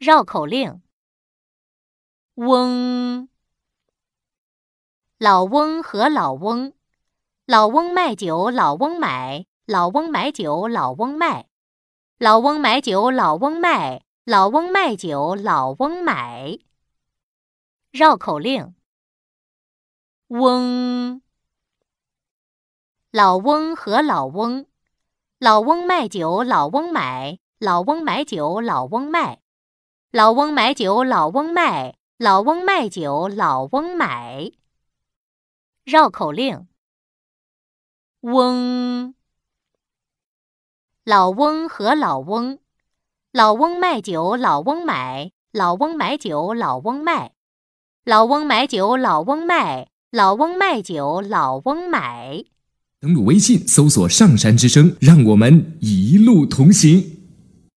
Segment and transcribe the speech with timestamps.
[0.00, 0.80] 绕口令：
[2.36, 3.28] 翁，
[5.18, 6.72] 老翁和老翁，
[7.44, 11.50] 老翁卖酒，老翁买，老翁买酒，老翁卖，
[12.16, 16.58] 老翁买酒，老翁卖，老翁卖酒，老翁买。
[17.90, 18.74] 绕口令：
[20.28, 21.20] 翁，
[23.10, 24.64] 老翁和老翁，
[25.38, 29.39] 老翁卖酒，老翁买，老翁买酒，老翁卖。
[30.12, 34.50] 老翁买酒，老翁卖；老翁卖酒，老翁买。
[35.84, 36.66] 绕口令：
[38.22, 39.14] 翁，
[41.04, 42.58] 老翁和老翁，
[43.30, 47.30] 老翁卖酒，老翁买；老翁买酒，老翁卖；
[48.04, 52.42] 老翁买酒，老翁卖；老翁卖酒，老翁买。
[52.98, 57.19] 登录微信，搜索“上山之声”，让我们一路同行。